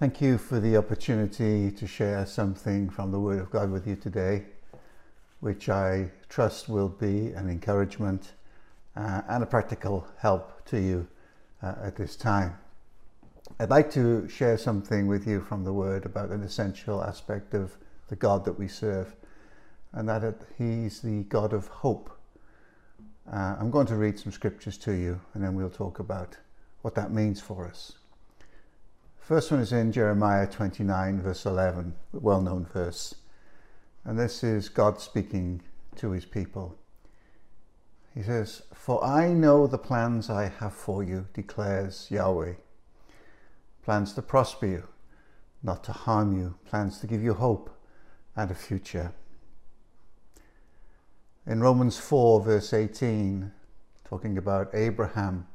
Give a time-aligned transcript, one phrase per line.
[0.00, 3.94] Thank you for the opportunity to share something from the Word of God with you
[3.94, 4.42] today,
[5.38, 8.32] which I trust will be an encouragement
[8.96, 11.06] uh, and a practical help to you
[11.62, 12.58] uh, at this time.
[13.60, 17.76] I'd like to share something with you from the Word about an essential aspect of
[18.08, 19.14] the God that we serve,
[19.92, 22.10] and that He's the God of hope.
[23.32, 26.36] Uh, I'm going to read some scriptures to you, and then we'll talk about
[26.82, 27.92] what that means for us.
[29.24, 33.14] First one is in Jeremiah 29, verse 11, a well known verse.
[34.04, 35.62] And this is God speaking
[35.96, 36.76] to his people.
[38.14, 42.56] He says, For I know the plans I have for you, declares Yahweh.
[43.82, 44.88] Plans to prosper you,
[45.62, 47.74] not to harm you, plans to give you hope
[48.36, 49.14] and a future.
[51.46, 53.50] In Romans 4, verse 18,
[54.04, 55.46] talking about Abraham,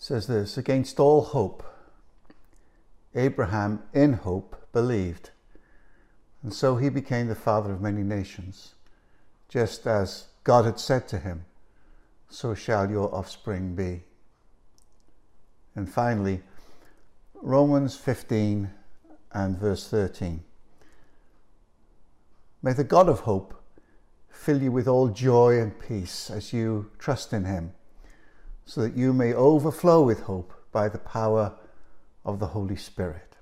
[0.00, 1.62] says this Against all hope,
[3.14, 5.30] Abraham in hope believed,
[6.42, 8.74] and so he became the father of many nations.
[9.48, 11.44] Just as God had said to him,
[12.28, 14.04] so shall your offspring be.
[15.74, 16.42] And finally,
[17.34, 18.70] Romans 15
[19.32, 20.42] and verse 13.
[22.62, 23.54] May the God of hope
[24.30, 27.72] fill you with all joy and peace as you trust in him
[28.70, 31.52] so that you may overflow with hope by the power
[32.24, 33.34] of the Holy Spirit.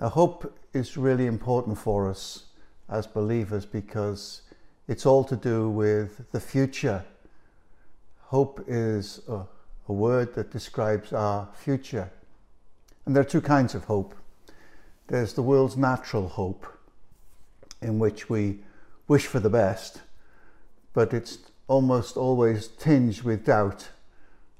[0.00, 2.46] Now, hope is really important for us
[2.88, 4.40] as believers because
[4.86, 7.04] it's all to do with the future.
[8.28, 9.42] Hope is a,
[9.86, 12.10] a word that describes our future.
[13.04, 14.14] And there are two kinds of hope.
[15.08, 16.66] There's the world's natural hope,
[17.82, 18.60] in which we
[19.08, 20.00] wish for the best,
[20.94, 21.36] but it's
[21.68, 23.90] almost always tinged with doubt,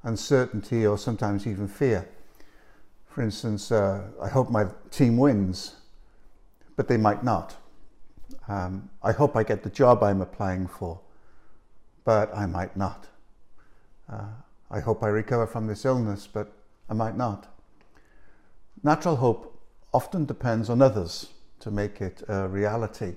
[0.03, 2.09] uncertainty, or sometimes even fear.
[3.07, 5.77] For instance, uh, I hope my team wins,
[6.77, 7.57] but they might not.
[8.47, 11.01] Um, I hope I get the job I'm applying for,
[12.05, 13.07] but I might not.
[14.11, 14.29] Uh,
[14.71, 16.53] I hope I recover from this illness, but
[16.89, 17.47] I might not.
[18.83, 19.61] Natural hope
[19.93, 21.31] often depends on others
[21.61, 23.15] to make it a reality.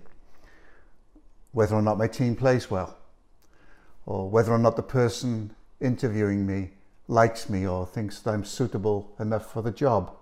[1.52, 2.98] Whether or not my team plays well,
[4.06, 6.72] or whether or not the person interviewing me
[7.08, 10.16] likes me or thinks that I'm suitable enough for the job.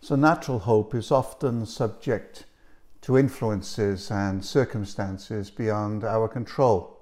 [0.00, 2.44] So, natural hope is often subject
[3.02, 7.00] to influences and circumstances beyond our control.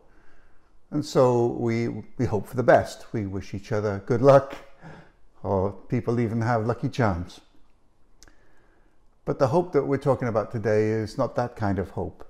[0.91, 1.88] And so we,
[2.19, 3.12] we hope for the best.
[3.12, 4.56] We wish each other good luck,
[5.42, 7.41] or people even have lucky charms.
[9.25, 12.27] But the hope that we're talking about today is not that kind of hope.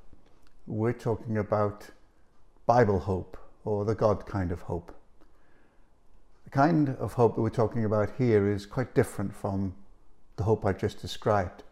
[0.67, 1.87] We're talking about
[2.71, 4.95] Bible hope or the God kind of hope.
[6.45, 9.75] The kind of hope that we're talking about here is quite different from
[10.37, 11.65] the hope I just described.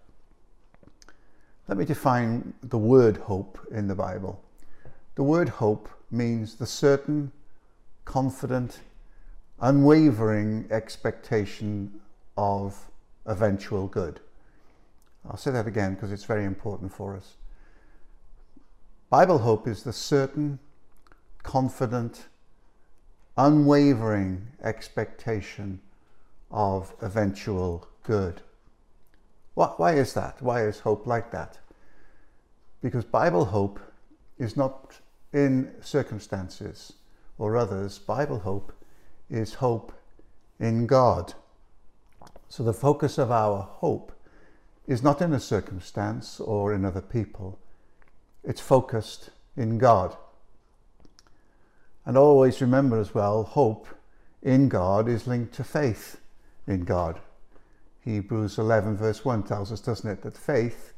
[1.69, 4.43] Let me define the word hope in the Bible.
[5.15, 7.31] The word hope means the certain,
[8.05, 8.81] confident,
[9.61, 12.01] unwavering expectation
[12.37, 12.91] of
[13.25, 14.19] eventual good.
[15.31, 17.35] I'll say that again because it's very important for us.
[19.11, 20.59] Bible hope is the certain,
[21.43, 22.27] confident,
[23.37, 25.81] unwavering expectation
[26.51, 28.43] of eventual good.
[29.55, 30.41] Why is that?
[30.41, 31.59] Why is hope like that?
[32.81, 33.81] Because Bible hope
[34.39, 35.01] is not
[35.33, 36.93] in circumstances
[37.39, 37.99] or others.
[37.99, 38.73] Bible hope
[39.29, 39.93] is hope
[40.61, 41.35] in God.
[42.49, 44.13] So the focus of our hope
[44.87, 47.59] is not in a circumstance or in other people.
[48.45, 50.17] It's focused in God.
[52.09, 53.87] And always remember as well, hope
[54.43, 56.19] in God is linked to faith
[56.67, 57.21] in God.
[58.01, 60.95] Hebrews 11, verse 1 tells us, doesn't it, that faith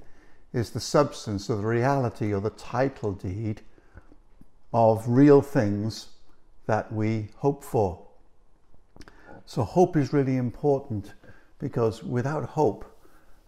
[0.53, 3.62] is the substance of the reality or the title deed
[4.72, 6.10] of real things
[6.66, 8.07] that we hope for.
[9.47, 11.15] So, hope is really important
[11.59, 12.84] because without hope,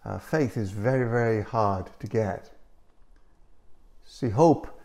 [0.03, 2.51] uh, faith is very, very hard to get.
[4.03, 4.81] See, hope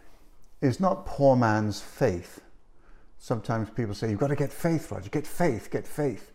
[0.61, 2.41] is not poor man's faith
[3.19, 6.33] sometimes people say, you've got to get faith, Roger, get faith, get faith.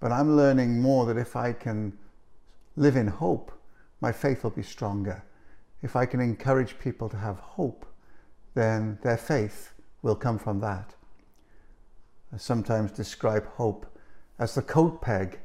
[0.00, 1.98] But I'm learning more that if I can
[2.76, 3.52] live in hope,
[4.00, 5.24] my faith will be stronger.
[5.82, 7.86] If I can encourage people to have hope,
[8.54, 10.94] then their faith will come from that.
[12.32, 13.86] I sometimes describe hope
[14.38, 15.40] as the coat peg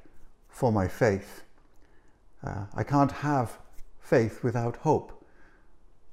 [0.49, 1.43] for my faith.
[2.45, 3.57] Uh, I can't have
[3.99, 5.25] faith without hope.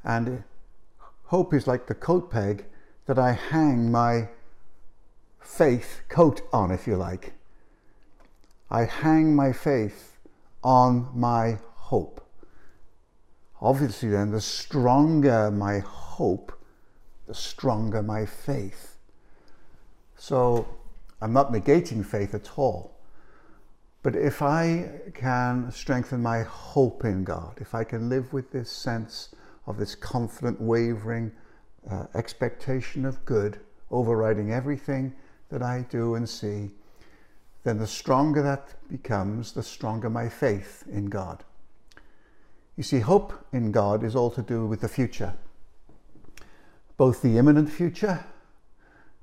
[0.04, 0.44] And
[1.24, 2.64] hope is like the coat peg
[3.10, 4.28] that I hang my
[5.40, 7.32] faith coat on, if you like.
[8.70, 10.16] I hang my faith
[10.62, 12.24] on my hope.
[13.60, 16.52] Obviously, then, the stronger my hope,
[17.26, 18.94] the stronger my faith.
[20.16, 20.68] So,
[21.20, 22.96] I'm not negating faith at all.
[24.04, 28.70] But if I can strengthen my hope in God, if I can live with this
[28.70, 29.30] sense
[29.66, 31.32] of this confident, wavering
[31.88, 33.60] uh, expectation of good
[33.90, 35.14] overriding everything
[35.50, 36.70] that I do and see,
[37.64, 41.44] then the stronger that becomes, the stronger my faith in God.
[42.76, 45.34] You see, hope in God is all to do with the future,
[46.96, 48.24] both the imminent future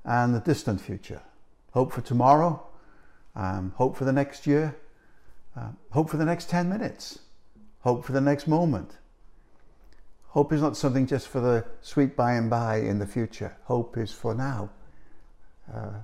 [0.04, 1.22] and the distant future.
[1.72, 2.64] Hope for tomorrow,
[3.34, 4.76] um, hope for the next year,
[5.56, 7.20] uh, hope for the next 10 minutes,
[7.80, 8.98] hope for the next moment.
[10.38, 13.56] Hope is not something just for the sweet by and by in the future.
[13.64, 14.70] Hope is for now.
[15.68, 16.02] Uh,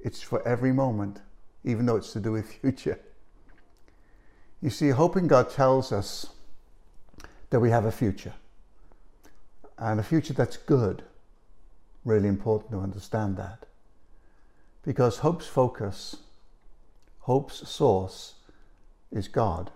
[0.00, 1.20] it's for every moment,
[1.62, 2.98] even though it's to do with future.
[4.62, 6.32] You see, hope in God tells us
[7.50, 8.32] that we have a future.
[9.76, 11.02] And a future that's good.
[12.06, 13.66] Really important to understand that.
[14.82, 16.16] Because hope's focus,
[17.18, 18.36] hope's source
[19.10, 19.70] is God.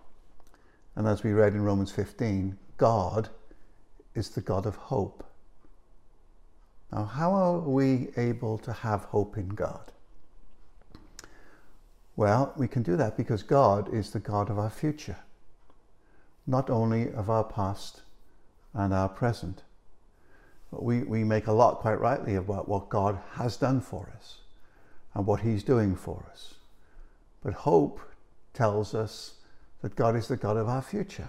[0.94, 3.28] And as we read in Romans 15, God
[4.16, 5.24] is the God of hope.
[6.92, 9.92] Now, how are we able to have hope in God?
[12.16, 15.18] Well, we can do that because God is the God of our future,
[16.46, 18.02] not only of our past
[18.72, 19.62] and our present.
[20.70, 24.38] But we, we make a lot, quite rightly, about what God has done for us
[25.14, 26.54] and what He's doing for us.
[27.42, 28.00] But hope
[28.54, 29.34] tells us
[29.82, 31.28] that God is the God of our future.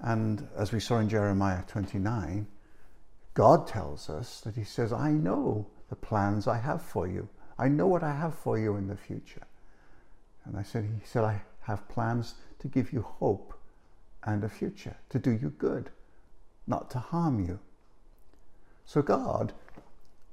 [0.00, 2.46] And as we saw in Jeremiah 29,
[3.34, 7.28] God tells us that He says, I know the plans I have for you.
[7.58, 9.46] I know what I have for you in the future.
[10.44, 13.54] And I said, He said, I have plans to give you hope
[14.24, 15.90] and a future, to do you good,
[16.66, 17.58] not to harm you.
[18.84, 19.52] So God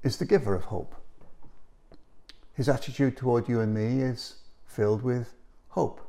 [0.03, 0.95] is the giver of hope.
[2.53, 4.35] His attitude toward you and me is
[4.65, 5.33] filled with
[5.69, 6.01] hope.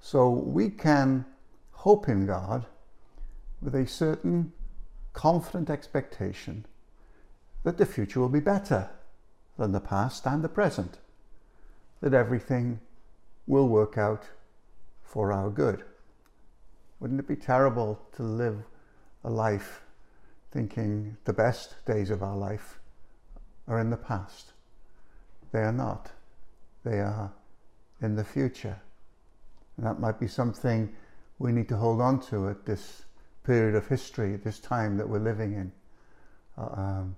[0.00, 1.24] So we can
[1.82, 2.64] hope in God
[3.60, 4.52] with a certain
[5.14, 6.64] confident expectation
[7.64, 8.88] that the future will be better
[9.58, 10.98] than the past and the present,
[12.00, 12.78] that everything
[13.48, 14.22] will work out
[15.02, 15.82] for our good.
[17.00, 18.62] Wouldn't it be terrible to live
[19.24, 19.82] a life
[20.52, 22.78] thinking the best days of our life
[23.66, 24.52] are in the past?
[25.50, 26.12] They are not.
[26.84, 27.32] They are
[28.00, 28.80] in the future.
[29.76, 30.94] And that might be something
[31.42, 33.02] we need to hold on to at this
[33.42, 35.72] period of history, this time that we're living in,
[36.56, 37.16] uh, um,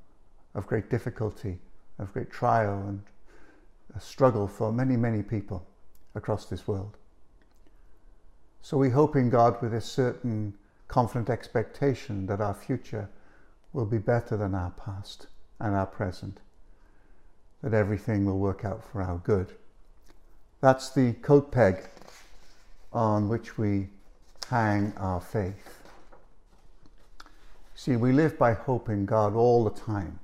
[0.55, 1.59] of great difficulty,
[1.99, 3.03] of great trial and
[3.94, 5.67] a struggle for many, many people
[6.15, 6.97] across this world.
[8.62, 10.55] So we hope in God with a certain
[10.88, 13.11] confident expectation that our future
[13.75, 15.26] will be better than our past
[15.61, 16.41] and our present,
[17.62, 19.53] that everything will work out for our good.
[20.62, 21.91] That's the coat peg
[22.91, 23.88] on which we
[24.44, 25.85] hang our faith.
[27.75, 30.19] See, we live by hope in God all the time,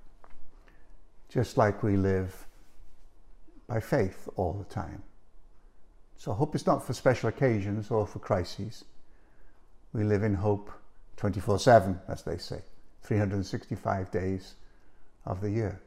[1.29, 2.47] just like we live
[3.67, 5.03] by faith all the time.
[6.17, 8.85] So hope is not for special occasions or for crises.
[9.93, 10.71] We live in hope
[11.17, 12.61] 24 7, as they say,
[13.03, 14.55] 365 days
[15.25, 15.81] of the year.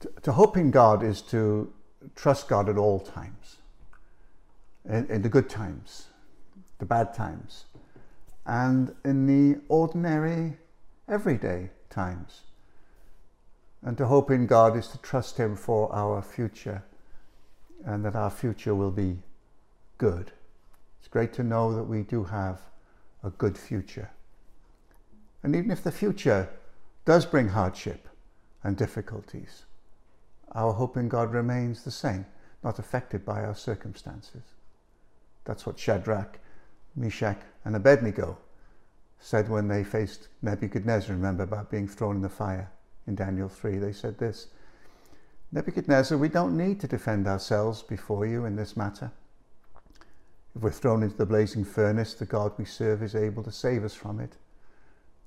[0.00, 1.72] To, to hope in God is to
[2.14, 3.56] trust God at all times,
[4.88, 6.07] in, in the good times
[6.78, 7.64] the bad times,
[8.46, 10.56] and in the ordinary,
[11.08, 12.42] everyday times.
[13.82, 16.82] And to hope in God is to trust Him for our future
[17.84, 19.18] and that our future will be
[19.98, 20.32] good.
[20.98, 22.60] It's great to know that we do have
[23.22, 24.10] a good future.
[25.42, 26.48] And even if the future
[27.04, 28.08] does bring hardship
[28.64, 29.64] and difficulties,
[30.52, 32.26] our hope in God remains the same,
[32.64, 34.42] not affected by our circumstances.
[35.44, 36.38] That's what Shadrach
[36.98, 38.38] Meshach, and Abednego
[39.20, 42.70] said when they faced Nebuchadnezzar, remember about being thrown in the fire
[43.06, 44.48] in Daniel 3, they said this
[45.50, 49.10] Nebuchadnezzar, we don't need to defend ourselves before you in this matter.
[50.54, 53.84] If we're thrown into the blazing furnace, the God we serve is able to save
[53.84, 54.36] us from it,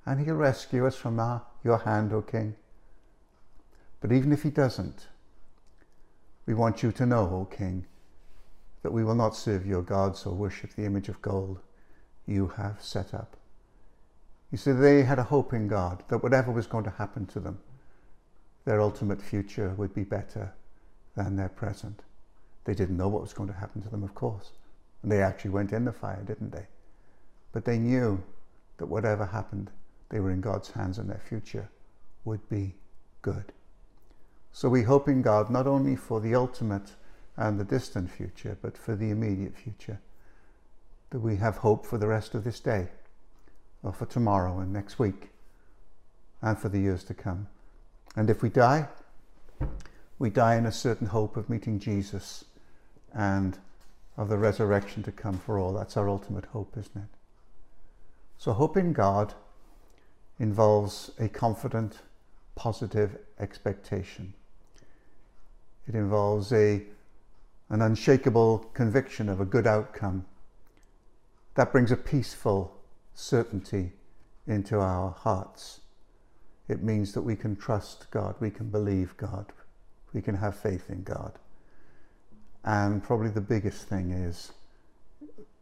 [0.06, 2.56] and he'll rescue us from our, your hand, O king.
[4.00, 5.08] But even if he doesn't,
[6.46, 7.86] we want you to know, O king,
[8.84, 11.60] that we will not serve your gods or worship the image of gold
[12.26, 13.36] you have set up.
[14.52, 17.40] You see, they had a hope in God that whatever was going to happen to
[17.40, 17.60] them,
[18.66, 20.54] their ultimate future would be better
[21.16, 22.02] than their present.
[22.66, 24.52] They didn't know what was going to happen to them, of course.
[25.02, 26.68] And they actually went in the fire, didn't they?
[27.54, 28.24] But they knew
[28.78, 29.72] that whatever happened,
[30.10, 31.70] they were in God's hands and their future
[32.26, 32.76] would be
[33.22, 33.52] good.
[34.52, 36.92] So we hope in God not only for the ultimate
[37.38, 40.00] and the distant future, but for the immediate future.
[41.10, 42.88] That we have hope for the rest of this day,
[43.84, 45.30] or for tomorrow and next week,
[46.42, 47.48] and for the years to come.
[48.16, 48.88] And if we die,
[50.20, 52.46] we die in a certain hope of meeting Jesus
[53.14, 53.58] and
[54.18, 55.74] of the resurrection to come for all.
[55.74, 57.18] That's our ultimate hope, isn't it?
[58.38, 59.34] So, hope in God
[60.40, 62.00] involves a confident,
[62.56, 64.34] positive expectation.
[65.88, 66.84] It involves a,
[67.72, 70.26] an unshakable conviction of a good outcome.
[71.56, 72.78] That brings a peaceful
[73.14, 73.94] certainty
[74.46, 75.80] into our hearts.
[76.68, 79.54] It means that we can trust God, we can believe God,
[80.14, 81.40] we can have faith in God.
[82.66, 84.52] And probably the biggest thing is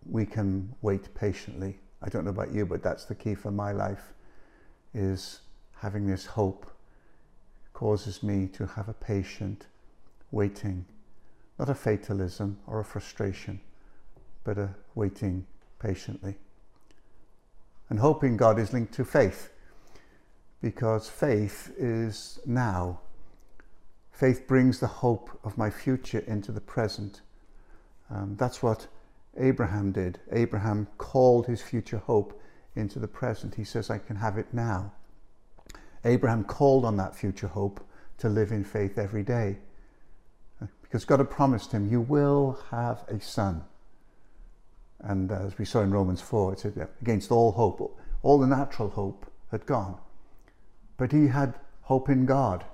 [0.10, 1.78] we can wait patiently.
[2.02, 4.14] I don't know about you, but that's the key for my life
[4.96, 5.42] is
[5.78, 6.72] having this hope
[7.74, 9.68] causes me to have a patient
[10.32, 10.86] waiting,
[11.60, 13.60] not a fatalism or a frustration,
[14.44, 15.46] but a waiting
[15.78, 16.36] patiently.
[17.90, 19.52] And hoping God is linked to faith
[20.62, 23.02] because faith is now
[24.20, 27.22] Faith brings the hope of my future into the present.
[28.10, 28.88] Um, that's what
[29.38, 30.20] Abraham did.
[30.34, 32.38] Abraham called his future hope
[32.76, 33.56] into the present.
[33.56, 34.92] He says, I can have it now.
[36.04, 37.80] Abraham called on that future hope
[38.18, 39.60] to live in faith every day.
[40.90, 43.64] Because God had promised him, You will have a son.
[45.00, 48.90] And as we saw in Romans 4, it said, Against all hope, all the natural
[48.90, 49.98] hope had gone.
[50.98, 51.54] But he had
[51.84, 52.66] hope in God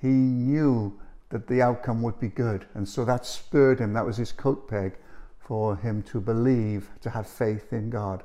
[0.00, 0.98] he knew
[1.30, 2.66] that the outcome would be good.
[2.74, 4.96] And so that spurred him, that was his coat peg
[5.38, 8.22] for him to believe, to have faith in God.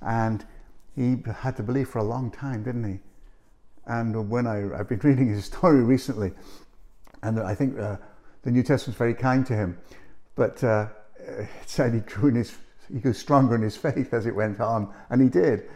[0.00, 0.44] And
[0.94, 3.00] he had to believe for a long time, didn't he?
[3.86, 6.32] And when I, I've been reading his story recently,
[7.22, 7.96] and I think uh,
[8.48, 9.76] the New Testament's very kind to him,
[10.34, 10.86] but uh,
[11.18, 12.56] it said he grew in his,
[12.90, 15.68] he grew stronger in his faith as it went on, and he did.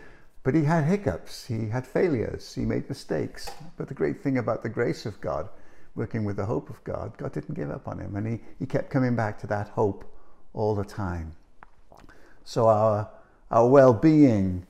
[0.43, 3.51] But he had hiccups, he had failures, he made mistakes.
[3.77, 5.51] But the great thing about the grace of God,
[5.95, 8.65] working with the hope of God, God didn't give up on him and he, he
[8.65, 10.11] kept coming back to that hope
[10.55, 11.33] all the time.
[12.45, 13.11] So our,
[13.51, 14.67] our well being,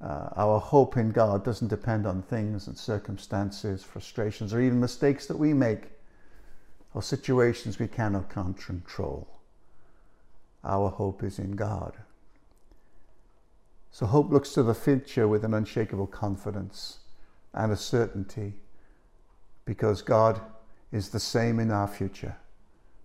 [0.00, 5.26] uh, our hope in God doesn't depend on things and circumstances, frustrations, or even mistakes
[5.26, 5.93] that we make
[6.94, 9.26] or situations we cannot control.
[10.62, 11.94] Our hope is in God.
[13.90, 16.98] So hope looks to the future with an unshakable confidence
[17.52, 18.54] and a certainty
[19.64, 20.40] because God
[20.90, 22.36] is the same in our future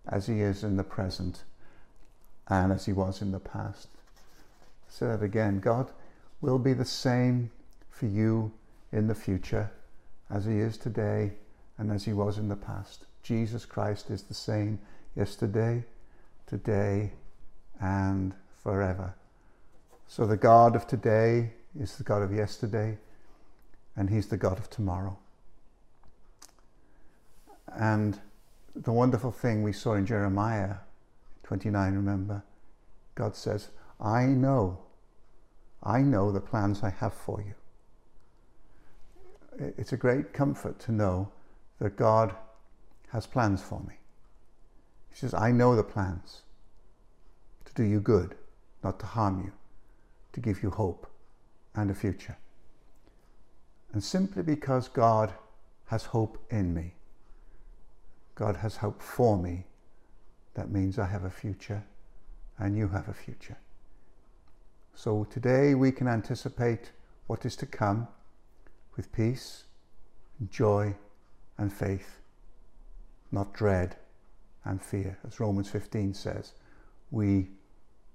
[0.07, 1.43] as he is in the present
[2.47, 3.87] and as he was in the past.
[4.87, 5.59] Say that again.
[5.59, 5.91] God
[6.41, 7.51] will be the same
[7.89, 8.51] for you
[8.91, 9.71] in the future
[10.29, 11.33] as he is today
[11.77, 13.05] and as he was in the past.
[13.23, 14.79] Jesus Christ is the same
[15.15, 15.83] yesterday,
[16.47, 17.11] today,
[17.79, 18.33] and
[18.63, 19.15] forever.
[20.07, 22.97] So the God of today is the God of yesterday,
[23.95, 25.17] and He's the God of tomorrow.
[27.75, 28.19] And
[28.75, 30.75] the wonderful thing we saw in Jeremiah
[31.43, 32.43] 29, remember,
[33.15, 34.79] God says, I know,
[35.83, 37.53] I know the plans I have for you.
[39.77, 41.31] It's a great comfort to know
[41.79, 42.35] that God
[43.09, 43.95] has plans for me.
[45.09, 46.41] He says, I know the plans
[47.65, 48.35] to do you good,
[48.83, 49.51] not to harm you
[50.33, 51.07] to give you hope
[51.75, 52.37] and a future.
[53.91, 55.33] And simply because God
[55.87, 56.93] has hope in me,
[58.35, 59.65] God has hope for me,
[60.53, 61.83] that means I have a future
[62.57, 63.57] and you have a future.
[64.93, 66.91] So today we can anticipate
[67.27, 68.07] what is to come
[68.95, 69.63] with peace,
[70.49, 70.95] joy,
[71.57, 72.18] and faith,
[73.31, 73.95] not dread
[74.65, 75.17] and fear.
[75.25, 76.53] As Romans 15 says,
[77.11, 77.49] we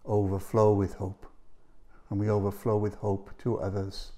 [0.05, 1.27] overflow with hope
[2.11, 4.13] and we overflow with hope to others.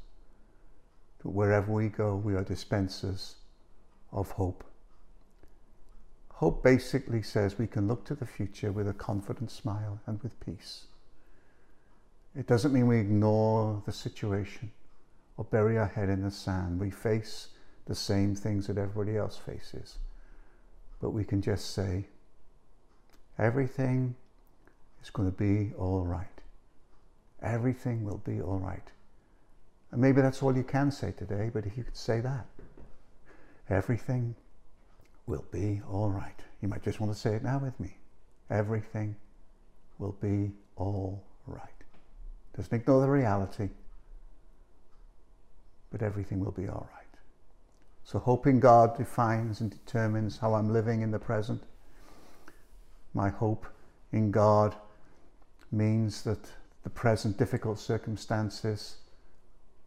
[1.23, 3.37] Wherever we go, we are dispensers
[4.13, 4.63] of hope.
[6.35, 10.39] Hope basically says we can look to the future with a confident smile and with
[10.39, 10.85] peace.
[12.39, 14.71] It doesn't mean we ignore the situation
[15.37, 16.79] or bury our head in the sand.
[16.79, 17.49] We face
[17.87, 19.99] the same things that everybody else faces.
[21.01, 22.07] But we can just say,
[23.39, 24.15] everything
[25.03, 26.27] is going to be all right.
[27.43, 28.91] Everything will be all right.
[29.93, 32.47] And maybe that's all you can say today, but if you could say that,
[33.69, 34.35] everything
[35.27, 36.41] will be all right.
[36.63, 37.97] You might just want to say it now with me.
[38.51, 39.17] Everything
[39.99, 41.63] will be all right.
[42.57, 43.69] Doesn't ignore the reality,
[45.91, 47.06] but everything will be all right.
[48.07, 51.61] So, hoping God defines and determines how I'm living in the present.
[53.15, 53.67] My hope
[54.13, 54.77] in God
[55.73, 56.39] means that
[56.85, 58.99] the present difficult circumstances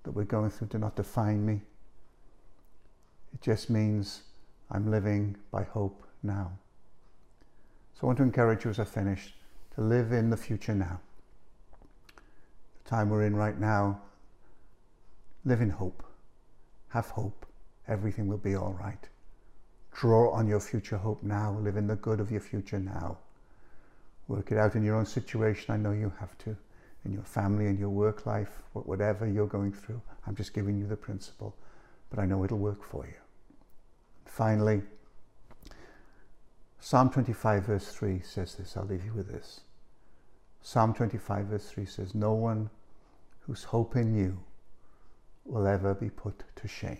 [0.03, 1.61] that we're going through do not define me.
[3.33, 4.23] It just means
[4.69, 6.51] I'm living by hope now.
[7.93, 9.33] So I want to encourage you as I finish
[9.75, 10.99] to live in the future now.
[12.83, 14.01] The time we're in right now,
[15.45, 16.03] live in hope.
[16.89, 17.45] Have hope.
[17.89, 19.09] Everything will be all right.
[19.93, 21.57] Draw on your future hope now.
[21.59, 23.17] Live in the good of your future now.
[24.27, 25.73] Work it out in your own situation.
[25.73, 26.55] I know you have to.
[27.03, 30.01] In your family, in your work life, whatever you're going through.
[30.27, 31.55] I'm just giving you the principle,
[32.09, 33.13] but I know it'll work for you.
[34.25, 34.83] Finally,
[36.79, 38.77] Psalm 25, verse 3 says this.
[38.77, 39.61] I'll leave you with this.
[40.61, 42.69] Psalm 25, verse 3 says, No one
[43.41, 44.39] whose hope in you
[45.45, 46.99] will ever be put to shame.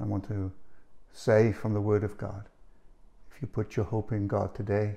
[0.00, 0.52] I want to
[1.12, 2.48] say from the Word of God
[3.34, 4.96] if you put your hope in God today,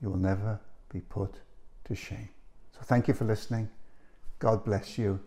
[0.00, 0.58] you will never
[0.92, 1.34] be put
[1.84, 2.30] to shame.
[2.72, 3.68] So thank you for listening.
[4.38, 5.20] God bless you.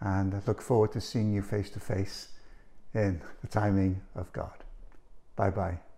[0.00, 2.28] And I look forward to seeing you face to face
[2.94, 4.64] in the timing of God.
[5.36, 5.91] Bye bye.